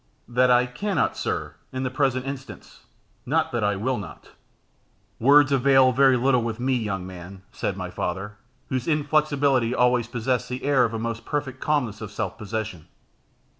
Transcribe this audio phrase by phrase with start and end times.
[0.27, 2.85] "That I cannot, sir, in the present instance,
[3.23, 4.31] not that I will not."
[5.19, 8.37] "Words avail very little with me, young man," said my father,
[8.69, 12.87] whose inflexibility always possessed the air of the most perfect calmness of self possession.